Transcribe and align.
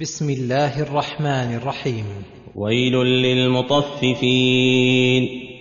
بسم 0.00 0.30
الله 0.30 0.82
الرحمن 0.82 1.54
الرحيم 1.54 2.04
ويل 2.54 2.92
للمطففين. 3.04 4.22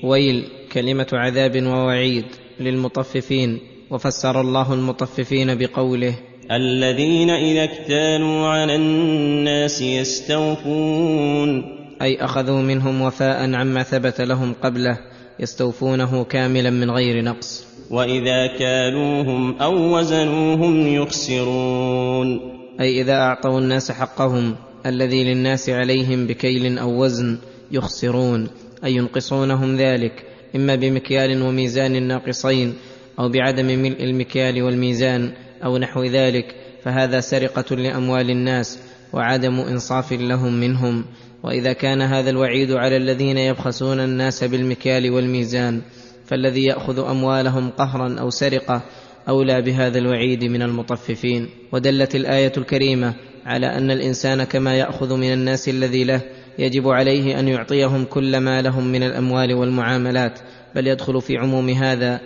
ويل 0.04 0.44
كلمة 0.74 1.08
عذاب 1.14 1.64
ووعيد 1.64 2.26
للمطففين. 2.60 3.60
وفسر 3.92 4.42
الله 4.42 4.74
المطففين 4.74 5.58
بقوله 5.58 6.16
الذين 6.52 7.30
إذا 7.30 7.64
اكتالوا 7.64 8.48
على 8.48 8.76
الناس 8.76 9.82
يستوفون. 9.82 11.64
أي 12.02 12.26
أخذوا 12.26 12.62
منهم 12.62 13.02
وفاء 13.02 13.54
عما 13.54 13.84
ثبت 13.84 14.22
لهم 14.22 14.54
قبله 14.64 14.98
يستوفونه 15.40 16.24
كاملا 16.24 16.70
من 16.70 16.92
غير 16.92 17.24
نقص. 17.24 17.68
وإذا 17.92 18.48
كالوهم 18.48 19.62
أو 19.62 19.98
وزنوهم 19.98 20.88
يخسرون. 20.88 22.59
أي 22.80 23.02
إذا 23.02 23.14
أعطوا 23.14 23.60
الناس 23.60 23.92
حقهم 23.92 24.56
الذي 24.86 25.24
للناس 25.24 25.70
عليهم 25.70 26.28
بكيل 26.28 26.78
أو 26.78 27.04
وزن 27.04 27.38
يخسرون 27.72 28.48
أي 28.84 28.96
ينقصونهم 28.96 29.76
ذلك 29.76 30.24
إما 30.56 30.76
بمكيال 30.76 31.42
وميزان 31.42 32.04
ناقصين 32.04 32.74
أو 33.20 33.30
بعدم 33.30 33.66
ملء 33.66 34.04
المكيال 34.04 34.64
والميزان 34.64 35.32
أو 35.64 35.78
نحو 35.78 36.04
ذلك 36.04 36.56
فهذا 36.84 37.20
سرقة 37.20 37.76
لأموال 37.76 38.30
الناس 38.30 38.80
وعدم 39.14 39.60
إنصاف 39.60 40.14
لهم 40.14 40.54
منهم. 40.54 41.06
وإذا 41.44 41.74
كان 41.74 42.02
هذا 42.02 42.30
الوعيد 42.30 42.72
على 42.72 42.98
الذين 42.98 43.38
يبخسون 43.38 44.00
الناس 44.00 44.44
بالمكيال 44.44 45.12
والميزان 45.12 45.82
فالذي 46.26 46.64
يأخذ 46.66 47.00
أموالهم 47.00 47.70
قهرا 47.70 48.20
أو 48.20 48.30
سرقة 48.30 48.82
أولى 49.30 49.62
بهذا 49.62 49.98
الوعيد 49.98 50.44
من 50.44 50.62
المطففين 50.62 51.50
ودلت 51.72 52.16
الآية 52.16 52.52
الكريمة 52.58 53.14
على 53.46 53.68
أن 53.68 53.92
الإنسان 53.92 54.44
كما 54.44 54.76
يأخذ 54.76 55.16
من 55.16 55.34
الناس 55.34 55.70
الذي 55.70 56.04
له 56.04 56.22
يجب 56.60 56.88
عليه 56.88 57.40
أن 57.40 57.48
يعطيهم 57.48 58.06
كل 58.06 58.38
ما 58.38 58.62
لهم 58.62 58.88
من 58.88 59.04
الأموال 59.04 59.54
والمعاملات 59.54 60.40
بل 60.76 60.88
يدخل 60.88 61.22
في 61.22 61.38
عموم 61.38 61.70
هذا 61.70 62.20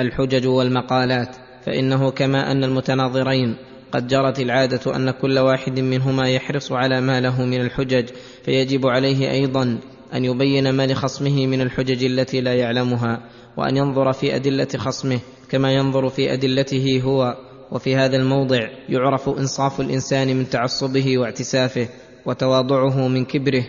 الحجج 0.00 0.46
والمقالات 0.46 1.36
فإنه 1.66 2.10
كما 2.10 2.52
أن 2.52 2.64
المتناظرين 2.64 3.56
قد 3.92 4.06
جرت 4.06 4.40
العادة 4.40 4.96
أن 4.96 5.10
كل 5.10 5.38
واحد 5.38 5.80
منهما 5.80 6.28
يحرص 6.28 6.72
على 6.72 7.00
ما 7.00 7.20
له 7.20 7.44
من 7.44 7.60
الحجج 7.60 8.08
فيجب 8.44 8.86
عليه 8.86 9.30
أيضا 9.30 9.78
أن 10.14 10.24
يبين 10.24 10.70
ما 10.70 10.86
لخصمه 10.86 11.46
من 11.46 11.60
الحجج 11.60 12.04
التي 12.04 12.40
لا 12.40 12.54
يعلمها 12.54 13.20
وأن 13.56 13.76
ينظر 13.76 14.12
في 14.12 14.36
أدلة 14.36 14.68
خصمه 14.76 15.18
كما 15.50 15.72
ينظر 15.72 16.08
في 16.08 16.32
أدلته 16.32 17.00
هو 17.04 17.36
وفي 17.72 17.96
هذا 17.96 18.16
الموضع 18.16 18.68
يعرف 18.88 19.28
إنصاف 19.28 19.80
الإنسان 19.80 20.36
من 20.36 20.48
تعصبه 20.48 21.18
واعتسافه 21.18 21.88
وتواضعه 22.26 23.08
من 23.08 23.24
كبره 23.24 23.64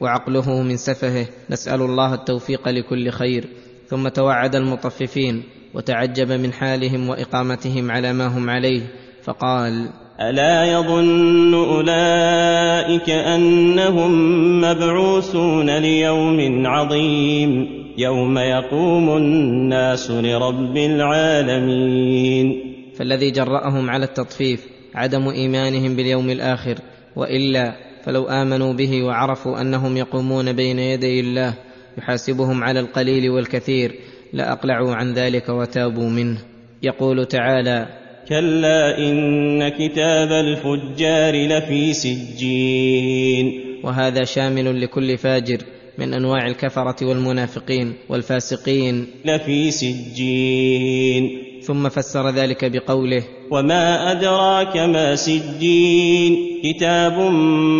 وعقله 0.00 0.62
من 0.62 0.76
سفهه. 0.76 1.26
نسأل 1.50 1.82
الله 1.82 2.14
التوفيق 2.14 2.68
لكل 2.68 3.10
خير. 3.10 3.44
ثم 3.86 4.08
توعد 4.08 4.54
المطففين 4.54 5.42
وتعجب 5.74 6.32
من 6.32 6.52
حالهم 6.52 7.08
وإقامتهم 7.08 7.90
على 7.90 8.12
ما 8.12 8.26
هم 8.26 8.50
عليه. 8.50 8.82
فقال 9.22 9.88
ألا 10.20 10.64
يظن 10.64 11.54
أولئك 11.54 13.10
أنهم 13.10 14.12
مبعوثون 14.60 15.78
ليوم 15.78 16.66
عظيم. 16.66 17.81
يوم 17.98 18.38
يقوم 18.38 19.16
الناس 19.16 20.10
لرب 20.10 20.76
العالمين. 20.76 22.72
فالذي 22.98 23.30
جرأهم 23.30 23.90
على 23.90 24.04
التطفيف 24.04 24.66
عدم 24.94 25.28
إيمانهم 25.28 25.96
باليوم 25.96 26.30
الآخر 26.30 26.78
وإلا 27.16 27.72
فلو 28.04 28.24
آمنوا 28.24 28.72
به 28.72 29.02
وعرفوا 29.02 29.60
أنهم 29.60 29.96
يقومون 29.96 30.52
بين 30.52 30.78
يدي 30.78 31.20
الله 31.20 31.54
يحاسبهم 31.98 32.64
على 32.64 32.80
القليل 32.80 33.30
والكثير 33.30 33.94
لأقلعوا 34.32 34.94
عن 34.94 35.14
ذلك 35.14 35.48
وتابوا 35.48 36.10
منه. 36.10 36.38
يقول 36.82 37.26
تعالى 37.26 37.86
كلا 38.28 38.98
إن 38.98 39.68
كتاب 39.68 40.32
الفجار 40.32 41.34
لفي 41.46 41.92
سجين. 41.92 43.60
وهذا 43.84 44.24
شامل 44.24 44.80
لكل 44.80 45.18
فاجر 45.18 45.58
من 45.98 46.14
أنواع 46.14 46.46
الكفرة 46.46 47.06
والمنافقين 47.06 47.92
والفاسقين. 48.08 49.06
لفي 49.24 49.70
سجين. 49.70 51.42
ثم 51.62 51.88
فسر 51.88 52.30
ذلك 52.30 52.64
بقوله 52.64 53.24
وما 53.50 54.12
أدراك 54.12 54.76
ما 54.76 55.16
سجين. 55.16 56.60
كتاب 56.64 57.12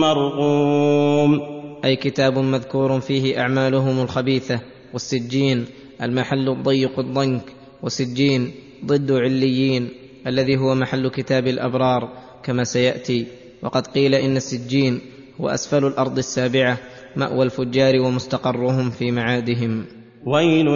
مرقوم. 0.01 1.41
أي 1.85 1.97
كتاب 1.97 2.39
مذكور 2.39 3.01
فيه 3.01 3.41
أعمالهم 3.41 4.01
الخبيثة. 4.01 4.61
والسجين 4.93 5.67
المحل 6.03 6.49
الضيق 6.49 6.99
الضنك. 6.99 7.43
وسجين 7.83 8.51
ضد 8.87 9.13
عليين 9.13 9.89
الذي 10.27 10.57
هو 10.57 10.75
محل 10.75 11.09
كتاب 11.09 11.47
الأبرار 11.47 12.09
كما 12.43 12.65
سيأتي. 12.65 13.27
وقد 13.63 13.87
قيل 13.87 14.15
إن 14.15 14.37
السجين 14.37 15.01
هو 15.41 15.49
أسفل 15.49 15.85
الأرض 15.85 16.19
السابعة. 16.19 16.79
مأوى 17.17 17.43
الفجار 17.43 18.01
ومستقرهم 18.01 18.91
في 18.91 19.11
معادهم. 19.11 19.85
ويل 20.27 20.67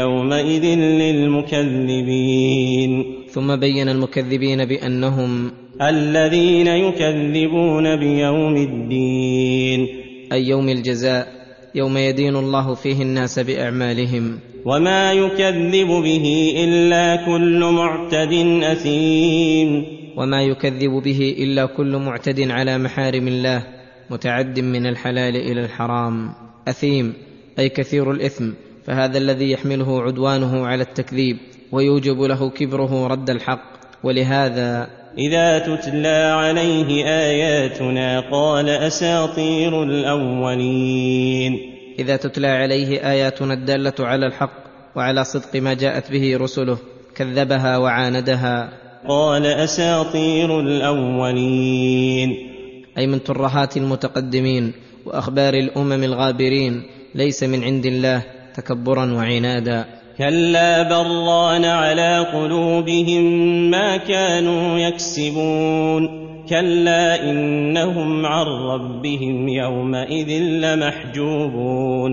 يومئذ 0.00 0.64
للمكذبين. 0.78 3.04
ثم 3.30 3.56
بين 3.56 3.88
المكذبين 3.88 4.64
بأنهم 4.64 5.50
الذين 5.82 6.66
يكذبون 6.66 7.96
بيوم 7.96 8.56
الدين. 8.56 9.86
أي 10.32 10.48
يوم 10.48 10.68
الجزاء 10.68 11.26
يوم 11.74 11.96
يدين 11.96 12.36
الله 12.36 12.74
فيه 12.74 13.02
الناس 13.02 13.38
بأعمالهم. 13.38 14.38
وما 14.64 15.12
يكذب 15.12 15.88
به 15.88 16.54
إلا 16.64 17.16
كل 17.26 17.60
معتد 17.60 18.32
أثيم. 18.62 19.84
وما 20.16 20.42
يكذب 20.42 21.02
به 21.04 21.36
إلا 21.38 21.66
كل 21.66 21.96
معتد 21.96 22.50
على 22.50 22.78
محارم 22.78 23.28
الله. 23.28 23.75
متعد 24.10 24.60
من 24.60 24.86
الحلال 24.86 25.36
إلى 25.36 25.60
الحرام 25.60 26.32
أثيم 26.68 27.14
أي 27.58 27.68
كثير 27.68 28.10
الإثم 28.10 28.50
فهذا 28.84 29.18
الذي 29.18 29.50
يحمله 29.50 30.02
عدوانه 30.02 30.66
على 30.66 30.82
التكذيب 30.82 31.36
ويوجب 31.72 32.20
له 32.22 32.50
كبره 32.50 33.06
رد 33.06 33.30
الحق 33.30 33.76
ولهذا 34.04 34.88
إذا 35.18 35.58
تتلى 35.58 36.32
عليه 36.38 37.04
آياتنا 37.04 38.20
قال 38.30 38.68
أساطير 38.68 39.82
الأولين. 39.82 41.52
إذا 41.98 42.16
تتلى 42.16 42.48
عليه 42.48 43.10
آياتنا 43.10 43.54
الدالة 43.54 43.94
على 44.00 44.26
الحق 44.26 44.52
وعلى 44.96 45.24
صدق 45.24 45.56
ما 45.56 45.74
جاءت 45.74 46.10
به 46.10 46.36
رسله 46.36 46.78
كذبها 47.14 47.78
وعاندها. 47.78 48.68
قال 49.08 49.46
أساطير 49.46 50.60
الأولين. 50.60 52.55
أي 52.98 53.06
من 53.06 53.22
ترهات 53.22 53.76
المتقدمين 53.76 54.72
وأخبار 55.06 55.54
الأمم 55.54 56.04
الغابرين 56.04 56.82
ليس 57.14 57.42
من 57.42 57.64
عند 57.64 57.86
الله 57.86 58.22
تكبرا 58.54 59.12
وعنادا. 59.12 59.84
كلا 60.18 60.82
بران 60.82 61.64
على 61.64 62.26
قلوبهم 62.32 63.24
ما 63.70 63.96
كانوا 63.96 64.78
يكسبون. 64.78 66.26
كلا 66.48 67.30
إنهم 67.30 68.26
عن 68.26 68.46
ربهم 68.46 69.48
يومئذ 69.48 70.30
لمحجوبون. 70.42 72.12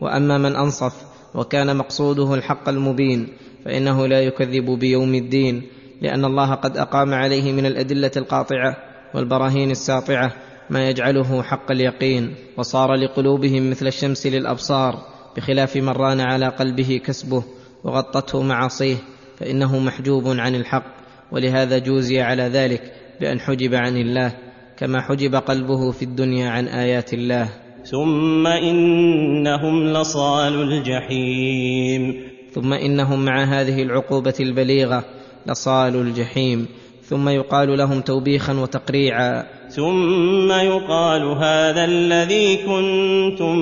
وأما 0.00 0.38
من 0.38 0.56
أنصف 0.56 0.92
وكان 1.34 1.76
مقصوده 1.76 2.34
الحق 2.34 2.68
المبين 2.68 3.28
فإنه 3.64 4.06
لا 4.06 4.20
يكذب 4.20 4.78
بيوم 4.78 5.14
الدين 5.14 5.62
لأن 6.02 6.24
الله 6.24 6.54
قد 6.54 6.76
أقام 6.76 7.14
عليه 7.14 7.52
من 7.52 7.66
الأدلة 7.66 8.10
القاطعة. 8.16 8.91
والبراهين 9.14 9.70
الساطعة 9.70 10.32
ما 10.70 10.88
يجعله 10.88 11.42
حق 11.42 11.70
اليقين 11.70 12.34
وصار 12.58 12.94
لقلوبهم 12.94 13.70
مثل 13.70 13.86
الشمس 13.86 14.26
للأبصار 14.26 14.94
بخلاف 15.36 15.76
من 15.76 15.88
ران 15.88 16.20
على 16.20 16.48
قلبه 16.48 17.00
كسبه 17.04 17.44
وغطته 17.84 18.42
معاصيه 18.42 18.96
فإنه 19.38 19.78
محجوب 19.78 20.26
عن 20.26 20.54
الحق 20.54 20.84
ولهذا 21.32 21.78
جوزي 21.78 22.20
على 22.20 22.42
ذلك 22.42 22.92
بأن 23.20 23.40
حجب 23.40 23.74
عن 23.74 23.96
الله 23.96 24.32
كما 24.76 25.00
حجب 25.00 25.34
قلبه 25.34 25.90
في 25.90 26.02
الدنيا 26.02 26.50
عن 26.50 26.68
آيات 26.68 27.14
الله. 27.14 27.48
ثم 27.84 28.46
إنهم 28.46 29.88
لصال 29.88 30.54
الجحيم. 30.62 32.32
ثم 32.52 32.72
إنهم 32.72 33.24
مع 33.24 33.44
هذه 33.44 33.82
العقوبة 33.82 34.34
البليغة 34.40 35.04
لصال 35.46 35.96
الجحيم. 35.96 36.68
ثم 37.12 37.28
يقال 37.28 37.78
لهم 37.78 38.00
توبيخا 38.00 38.52
وتقريعا. 38.52 39.44
ثم 39.68 40.52
يقال 40.52 41.22
هذا 41.22 41.84
الذي 41.84 42.56
كنتم 42.56 43.56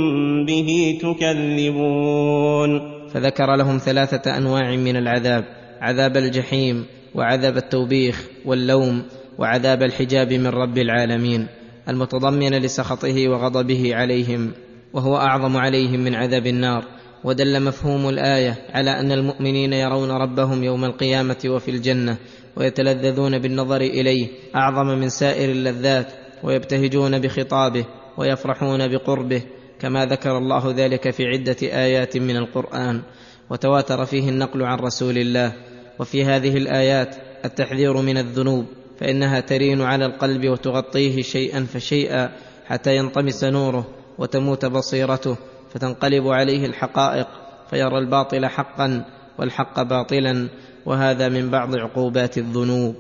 به 0.47 0.99
تكذبون. 1.03 2.71
فذكر 3.09 3.57
لهم 3.57 3.79
ثلاثة 3.79 4.37
أنواع 4.37 4.77
من 4.77 4.97
العذاب 4.97 5.45
عذاب 5.81 6.17
الجحيم 6.17 6.87
وعذاب 7.15 7.57
التوبيخ 7.57 8.27
واللوم 8.45 9.03
وعذاب 9.39 9.83
الحجاب 9.83 10.33
من 10.33 10.47
رب 10.47 10.79
العالمين 10.79 11.47
المتضمنه 11.89 12.59
لسخطه 12.59 13.29
وغضبه 13.29 13.95
عليهم 13.95 14.53
وهو 14.93 15.17
أعظم 15.17 15.57
عليهم 15.57 16.01
من 16.01 16.15
عذاب 16.15 16.47
النار. 16.47 16.85
ودل 17.25 17.63
مفهوم 17.63 18.09
الآية 18.09 18.55
على 18.73 18.91
أن 18.91 19.13
المؤمنين 19.13 19.73
يرون 19.73 20.11
ربهم 20.11 20.65
يوم 20.65 20.85
القيامة 20.85 21.37
وفي 21.47 21.71
الجنة 21.71 22.17
ويتلذذون 22.57 23.39
بالنظر 23.39 23.81
إليه 23.81 24.29
أعظم 24.57 24.87
من 24.87 25.09
سائر 25.09 25.51
اللذات 25.51 26.13
ويبتهجون 26.43 27.19
بخطابه 27.19 27.85
ويفرحون 28.17 28.89
بقربه 28.89 29.43
كما 29.81 30.07
ذكر 30.07 30.39
الله 30.39 30.71
ذلك 30.77 31.11
في 31.11 31.27
عدة 31.27 31.57
آيات 31.63 32.17
من 32.17 32.37
القرآن. 32.37 33.03
وتواتر 33.51 34.05
فيه 34.05 34.29
النقل 34.29 34.63
عن 34.63 34.79
رسول 34.79 35.19
الله. 35.19 35.53
وفي 35.99 36.25
هذه 36.25 36.57
الآيات 36.57 37.17
التحذير 37.45 37.97
من 37.97 38.19
الذنوب 38.19 38.67
فإنها 39.01 39.41
ترين 39.41 39.81
على 39.81 40.07
القلب 40.07 40.49
وتغطيه 40.49 41.23
شيئا 41.23 41.65
فشيئا 41.65 42.33
حتى 42.67 42.97
ينطمس 42.97 43.45
نوره 43.45 43.87
وتموت 44.19 44.67
بصيرته 44.67 45.37
فتنقلب 45.71 46.29
عليه 46.29 46.67
الحقائق 46.67 47.27
فيرى 47.71 47.99
الباطل 47.99 48.47
حقا 48.47 49.05
والحق 49.41 49.83
باطلا 49.83 50.49
وهذا 50.87 51.29
من 51.29 51.51
بعض 51.51 51.77
عقوبات 51.77 52.39
الذنوب. 52.39 52.95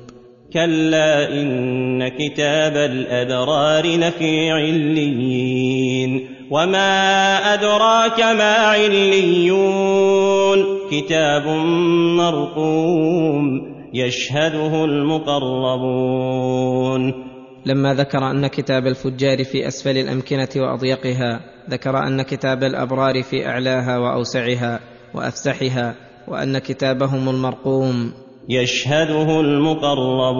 كلا 0.52 1.32
إن 1.32 2.08
كتاب 2.08 2.76
الأبرار 2.76 3.86
لفي 3.86 4.50
عليين 4.50 6.28
وما 6.50 7.36
أدراك 7.54 8.20
ما 8.20 8.54
عليون. 8.54 9.98
كتاب 10.90 11.46
مرقوم 12.16 13.60
يشهده 13.94 14.84
المقربون. 14.84 16.20
لما 17.66 17.94
ذكر 17.94 18.30
أن 18.30 18.46
كتاب 18.46 18.86
الفجار 18.86 19.44
في 19.44 19.68
أسفل 19.68 19.98
الأمكنة 19.98 20.48
وأضيقها 20.56 21.40
ذكر 21.70 21.98
أن 21.98 22.22
كتاب 22.22 22.64
الأبرار 22.64 23.22
في 23.22 23.46
أعلاها 23.46 23.98
وأوسعها 23.98 24.80
وأفسحها 25.14 25.94
وأن 26.30 26.58
كتابهم 26.58 27.28
المرقوم. 27.28 28.12
يشهده 28.48 29.40
المقربون. 29.40 30.30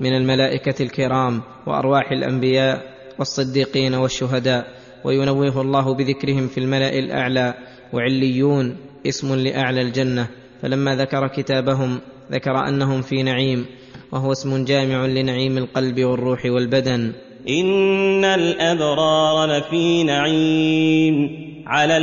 من 0.00 0.16
الملائكة 0.16 0.82
الكرام 0.82 1.42
وأرواح 1.66 2.12
الأنبياء 2.12 2.82
والصديقين 3.18 3.94
والشهداء 3.94 4.66
وينوه 5.04 5.60
الله 5.60 5.94
بذكرهم 5.94 6.46
في 6.46 6.58
الملأ 6.58 6.98
الأعلى. 6.98 7.54
وعليون 7.92 8.76
اسم 9.06 9.34
لأعلى 9.34 9.80
الجنة. 9.80 10.28
فلما 10.62 10.96
ذكر 10.96 11.26
كتابهم 11.26 12.00
ذكر 12.32 12.68
أنهم 12.68 13.02
في 13.02 13.22
نعيم 13.22 13.66
وهو 14.12 14.32
اسم 14.32 14.64
جامع 14.64 15.06
لنعيم 15.06 15.58
القلب 15.58 16.04
والروح 16.04 16.44
والبدن. 16.44 17.12
إن 17.48 18.24
الأبرار 18.24 19.58
لفي 19.58 20.04
نعيم. 20.04 21.50
على 21.66 21.96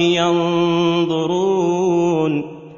ينظرون. 0.00 1.80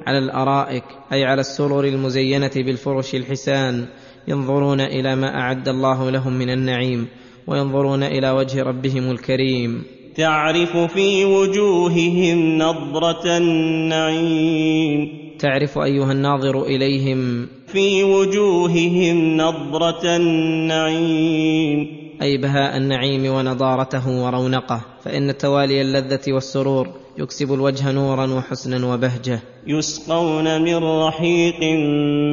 على 0.07 0.19
الأرائك 0.19 0.85
أي 1.13 1.25
على 1.25 1.41
السرر 1.41 1.85
المزينة 1.85 2.51
بالفرش 2.57 3.15
الحسان 3.15 3.87
ينظرون 4.29 4.81
إلى 4.81 5.17
ما 5.17 5.41
أعد 5.41 5.69
الله 5.69 6.11
لهم 6.11 6.33
من 6.33 6.51
النعيم 6.51 7.07
وينظرون 7.47 8.03
إلى 8.03 8.31
وجه 8.31 8.63
ربهم 8.63 9.11
الكريم. 9.11 9.83
تعرف 10.17 10.77
في 10.77 11.25
وجوههم 11.25 12.59
نضرة 12.59 13.39
النعيم. 13.39 15.09
تعرف 15.39 15.79
أيها 15.79 16.13
الناظر 16.13 16.63
إليهم. 16.63 17.47
في 17.67 18.05
وجوههم 18.05 19.37
نضرة 19.37 20.17
النعيم. 20.17 22.02
اي 22.23 22.37
بهاء 22.37 22.77
النعيم 22.77 23.35
ونضارته 23.35 24.25
ورونقه 24.25 24.81
فإن 25.05 25.39
توالي 25.39 25.83
اللذة 25.83 26.21
والسرور 26.29 26.89
يكسب 27.19 27.55
الوجه 27.55 27.93
نورا 27.93 28.27
وحسنا 28.27 28.95
وبهجة. 28.95 29.41
يسقون 29.67 30.63
من 30.63 30.77
رحيق 30.77 31.61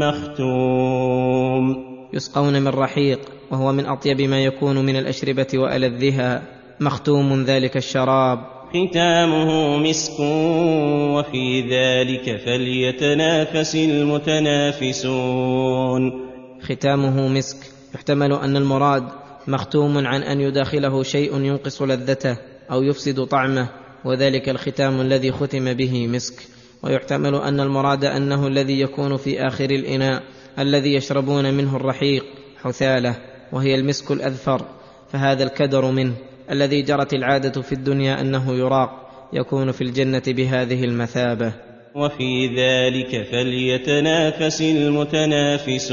مختوم. 0.04 1.86
يسقون 2.14 2.62
من 2.62 2.68
رحيق 2.68 3.20
وهو 3.52 3.72
من 3.72 3.86
أطيب 3.86 4.22
ما 4.22 4.44
يكون 4.44 4.86
من 4.86 4.96
الأشربة 4.96 5.48
وألذها. 5.54 6.42
مختوم 6.80 7.44
ذلك 7.44 7.78
الشراب. 7.78 8.40
ختامه 8.70 9.78
مسك 9.78 10.20
وفي 11.16 11.62
ذلك 11.62 12.42
فليتنافس 12.46 13.76
المتنافسون. 13.76 15.22
ختامه 16.62 17.28
مسك 17.28 17.58
يحتمل 17.96 18.34
أن 18.34 18.58
المراد 18.58 19.04
مختوم 19.50 20.08
عن 20.08 20.24
أن 20.24 20.42
يداخله 20.42 21.04
شيء 21.04 21.42
ينقص 21.42 21.82
لذته 21.82 22.38
أو 22.72 22.84
يفسد 22.84 23.24
طعمه 23.24 23.70
وذلك 24.06 24.50
الختام 24.50 25.02
الذي 25.02 25.32
ختم 25.32 25.74
به 25.74 26.08
مسك. 26.08 26.44
ويحتمل 26.84 27.36
أن 27.36 27.60
المراد 27.60 28.06
أنه 28.06 28.48
الذي 28.48 28.80
يكون 28.80 29.18
في 29.18 29.48
آخر 29.48 29.70
الإناء 29.70 30.24
الذي 30.60 30.94
يشربون 30.94 31.54
منه 31.54 31.76
الرحيق 31.76 32.26
حثالة 32.64 33.16
وهي 33.52 33.76
المسك 33.76 34.12
الأذفر. 34.12 34.66
فهذا 35.12 35.44
الكدر 35.44 35.92
منه 35.92 36.14
الذي 36.52 36.82
جرت 36.82 37.14
العادة 37.14 37.62
في 37.62 37.72
الدنيا 37.72 38.22
أنه 38.22 38.54
يراق 38.54 38.90
يكون 39.34 39.72
في 39.72 39.82
الجنة 39.82 40.24
بهذه 40.28 40.84
المثابة. 40.84 41.54
وفي 41.96 42.48
ذلك 42.48 43.28
فليتنافس 43.32 44.62
المتنافسون. 44.62 45.90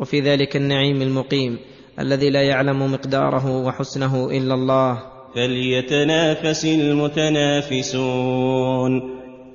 وفي 0.00 0.20
ذلك 0.20 0.56
النعيم 0.56 1.02
المقيم. 1.02 1.58
الذي 2.00 2.30
لا 2.30 2.42
يعلم 2.42 2.92
مقداره 2.92 3.66
وحسنه 3.66 4.30
إلا 4.30 4.54
الله. 4.54 4.98
فليتنافس 5.34 6.64
المتنافسون. 6.64 8.92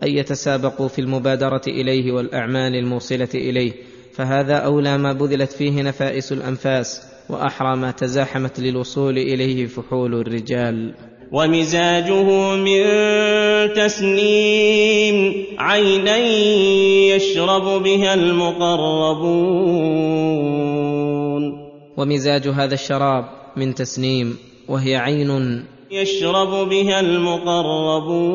أن 0.03 0.07
يتسابقوا 0.07 0.87
في 0.87 0.99
المبادرة 0.99 1.61
إليه 1.67 2.11
والأعمال 2.11 2.75
الموصلة 2.75 3.29
إليه. 3.35 3.71
فهذا 4.13 4.55
أولى 4.55 4.97
ما 4.97 5.13
بذلت 5.13 5.51
فيه 5.51 5.81
نفائس 5.81 6.31
الأنفاس 6.31 7.01
وأحرى 7.29 7.77
ما 7.77 7.91
تزاحمت 7.91 8.59
للوصول 8.59 9.17
إليه 9.17 9.65
فحول 9.65 10.15
الرجال. 10.15 10.93
ومزاجه 11.31 12.55
من 12.55 12.83
تسنيم 13.73 15.45
عينا 15.57 16.17
يشرب 17.15 17.83
بها 17.83 18.13
المقربون. 18.13 20.03
ومزاج 21.97 22.47
هذا 22.47 22.73
الشراب 22.73 23.25
من 23.57 23.75
تسنيم 23.75 24.37
وهي 24.67 24.95
عين 24.95 25.65
يشرب 25.91 26.69
بها 26.69 26.99
المقربون. 26.99 28.33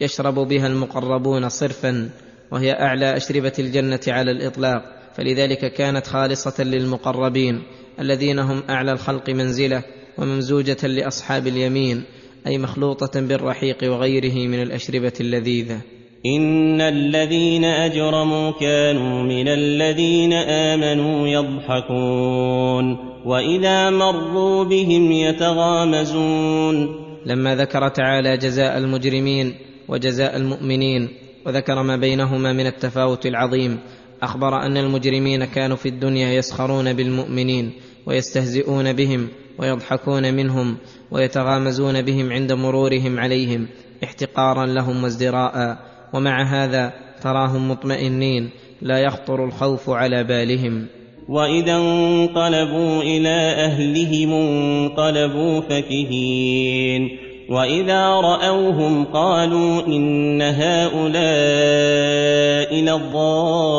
يشرب 0.00 0.34
بها 0.34 0.66
المقربون 0.66 1.48
صرفا 1.48 2.10
وهي 2.52 2.72
أعلى 2.72 3.16
أشربة 3.16 3.52
الجنة 3.58 4.00
على 4.08 4.30
الإطلاق. 4.30 4.82
فلذلك 5.14 5.72
كانت 5.72 6.06
خالصة 6.06 6.64
للمقربين 6.64 7.62
الذين 8.00 8.38
هم 8.38 8.62
أعلى 8.70 8.92
الخلق 8.92 9.30
منزلة 9.30 9.82
وممزوجة 10.18 10.86
لأصحاب 10.86 11.46
اليمين 11.46 12.04
أي 12.46 12.58
مخلوطة 12.58 13.20
بالرحيق 13.20 13.78
وغيره 13.84 14.48
من 14.48 14.62
الأشربة 14.62 15.12
اللذيذة. 15.20 15.80
إن 16.34 16.80
الذين 16.80 17.64
أجرموا 17.64 18.50
كانوا 18.50 19.22
من 19.22 19.48
الذين 19.48 20.32
آمنوا 20.32 21.28
يضحكون 21.28 22.96
وإذا 23.24 23.90
مروا 23.90 24.64
بهم 24.64 25.12
يتغامزون 25.12 27.06
لما 27.26 27.54
ذكر 27.54 27.88
تعالى 27.88 28.36
جزاء 28.36 28.78
المجرمين 28.78 29.54
وجزاء 29.88 30.36
المؤمنين 30.36 31.08
وذكر 31.46 31.82
ما 31.82 31.96
بينهما 31.96 32.52
من 32.52 32.66
التفاوت 32.66 33.26
العظيم 33.26 33.78
أخبر 34.22 34.62
أن 34.62 34.76
المجرمين 34.76 35.44
كانوا 35.44 35.76
في 35.76 35.88
الدنيا 35.88 36.32
يسخرون 36.32 36.92
بالمؤمنين 36.92 37.72
ويستهزئون 38.06 38.92
بهم 38.92 39.28
ويضحكون 39.58 40.34
منهم 40.34 40.76
ويتغامزون 41.10 42.02
بهم 42.02 42.32
عند 42.32 42.52
مرورهم 42.52 43.20
عليهم 43.20 43.68
احتقارا 44.04 44.66
لهم 44.66 45.02
وازدراء. 45.02 45.78
ومع 46.16 46.42
هذا 46.42 46.92
تراهم 47.22 47.70
مطمئنين 47.70 48.50
لا 48.82 48.98
يخطر 48.98 49.44
الخوف 49.44 49.90
على 49.90 50.24
بالهم. 50.24 50.86
وإذا 51.28 51.76
انقلبوا 51.76 53.02
إلى 53.02 53.54
أهلهم 53.64 54.32
انقلبوا 54.32 55.60
فكهين. 55.60 57.18
وإذا 57.50 58.06
رأوهم 58.06 59.04
قالوا 59.04 59.86
إن 59.86 60.42
هؤلاء 60.42 61.14
لضالون. 62.74 63.76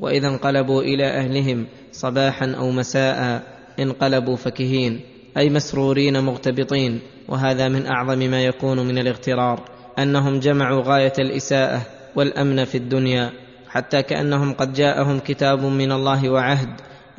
وإذا 0.00 0.28
انقلبوا 0.28 0.82
إلى 0.82 1.04
أهلهم 1.04 1.66
صباحا 1.92 2.54
أو 2.58 2.70
مساء 2.70 3.42
انقلبوا 3.80 4.36
فكهين. 4.36 5.13
أي 5.36 5.50
مسرورين 5.50 6.24
مغتبطين 6.24 7.00
وهذا 7.28 7.68
من 7.68 7.86
أعظم 7.86 8.18
ما 8.18 8.44
يكون 8.44 8.78
من 8.78 8.98
الاغترار 8.98 9.60
أنهم 9.98 10.40
جمعوا 10.40 10.82
غاية 10.82 11.12
الإساءة 11.18 11.82
والأمن 12.16 12.64
في 12.64 12.74
الدنيا 12.78 13.32
حتى 13.68 14.02
كأنهم 14.02 14.52
قد 14.52 14.72
جاءهم 14.72 15.18
كتاب 15.18 15.64
من 15.64 15.92
الله 15.92 16.30
وعهد 16.30 16.68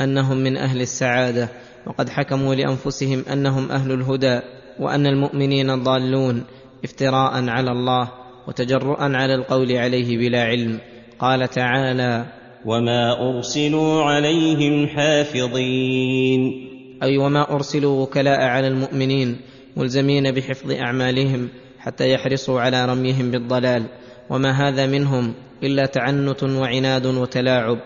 أنهم 0.02 0.38
من 0.38 0.58
أهل 0.58 0.82
السعادة 0.82 1.50
وقد 1.88 2.10
حكموا 2.10 2.56
لأنفسهم 2.56 3.26
أنهم 3.34 3.72
أهل 3.72 3.92
الهدى 3.92 4.40
وأن 4.80 5.08
المؤمنين 5.08 5.84
ضالون 5.84 6.44
افتراء 6.84 7.50
على 7.50 7.72
الله 7.72 8.12
وتجرؤا 8.48 9.18
على 9.18 9.36
القول 9.36 9.72
عليه 9.72 10.18
بلا 10.18 10.44
علم. 10.44 10.80
قال 11.20 11.48
تعالى 11.48 12.26
وما 12.66 13.30
ارسلوا 13.30 14.04
عليهم 14.04 14.88
حافظين 14.88 16.75
أي 17.04 17.18
وما 17.18 17.52
أرسلوا 17.52 18.04
وكلاء 18.04 18.42
على 18.42 18.68
المؤمنين 18.68 19.38
ملزمين 19.78 20.32
بحفظ 20.32 20.72
أعمالهم 20.72 21.50
حتى 21.80 22.12
يحرصوا 22.12 22.62
على 22.62 22.86
رميهم 22.86 23.32
بالضلال. 23.32 23.84
وما 24.30 24.52
هذا 24.52 24.88
منهم 24.88 25.34
إلا 25.64 25.86
تعنت 25.86 26.44
وعناد 26.44 27.06
وتلاعب. 27.06 27.78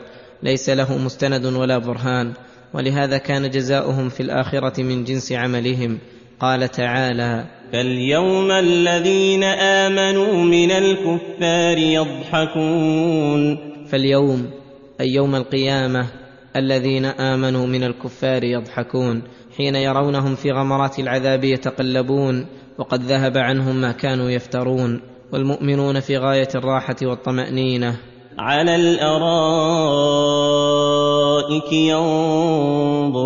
ليس 0.43 0.69
له 0.69 0.97
مستند 0.97 1.45
ولا 1.45 1.77
برهان. 1.77 2.33
ولهذا 2.73 3.17
كان 3.17 3.49
جزاؤهم 3.49 4.09
في 4.09 4.19
الآخرة 4.19 4.83
من 4.83 5.03
جنس 5.03 5.31
عملهم. 5.31 5.97
قال 6.39 6.71
تعالى 6.71 7.45
فاليوم 7.73 8.51
الذين 8.51 9.43
آمنوا 9.43 10.43
من 10.43 10.71
الكفار 10.71 11.77
يضحكون. 11.77 13.57
فاليوم 13.87 14.49
أي 15.01 15.13
يوم 15.13 15.35
القيامة 15.35 16.18
الذين 16.55 17.05
آمنوا 17.05 17.67
من 17.67 17.83
الكفار 17.83 18.43
يضحكون 18.43 19.23
حين 19.57 19.75
يرونهم 19.75 20.35
في 20.35 20.51
غمرات 20.51 20.99
العذاب 20.99 21.43
يتقلبون 21.43 22.45
وقد 22.77 23.01
ذهب 23.01 23.37
عنهم 23.37 23.81
ما 23.81 23.91
كانوا 23.91 24.29
يفترون 24.29 25.01
والمؤمنون 25.33 25.99
في 25.99 26.17
غاية 26.17 26.49
الراحة 26.55 26.95
والطمأنينة. 27.01 27.99
على 28.37 28.75
الأرائك 28.75 29.33
ينظرون. 31.73 33.19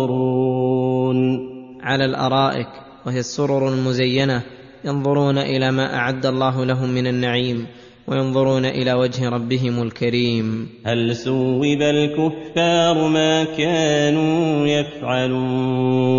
على 1.82 2.04
الأرائك 2.04 2.68
وهي 3.06 3.18
السرر 3.18 3.68
المزينة 3.68 4.42
ينظرون 4.84 5.38
إلى 5.38 5.70
ما 5.70 5.94
أعد 5.96 6.26
الله 6.26 6.64
لهم 6.64 6.88
من 6.88 7.06
النعيم 7.06 7.66
وينظرون 8.06 8.64
إلى 8.64 8.92
وجه 8.92 9.28
ربهم 9.28 9.82
الكريم. 9.82 10.68
هل 10.86 11.16
ثوب 11.16 11.64
الكفار 11.64 13.08
ما 13.08 13.44
كانوا 13.44 14.66
يفعلون؟ 14.66 16.14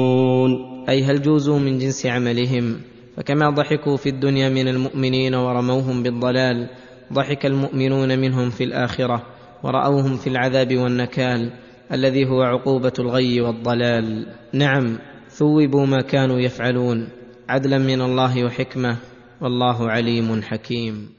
أي 0.90 1.04
هل 1.04 1.22
جوزوا 1.22 1.60
من 1.60 1.78
جنس 1.78 2.06
عملهم؟ 2.06 2.82
فكما 3.18 3.50
ضحكوا 3.50 3.98
في 3.98 4.10
الدنيا 4.10 4.50
من 4.50 4.68
المؤمنين 4.68 5.36
ورموهم 5.36 6.04
بالضلال 6.04 6.70
ضحك 7.14 7.46
المؤمنون 7.46 8.20
منهم 8.20 8.50
في 8.50 8.64
الآخرة 8.64 9.24
ورأوهم 9.64 10.18
في 10.18 10.28
العذاب 10.28 10.78
والنكال 10.78 11.52
الذي 11.92 12.26
هو 12.26 12.42
عقوبة 12.42 12.94
الغي 13.00 13.42
والضلال. 13.42 14.28
نعم 14.54 14.98
ثوبوا 15.30 15.86
ما 15.86 16.02
كانوا 16.02 16.40
يفعلون 16.40 17.08
عدلا 17.50 17.78
من 17.78 18.02
الله 18.02 18.46
وحكمة 18.46 18.98
والله 19.42 19.90
عليم 19.90 20.42
حكيم. 20.42 21.15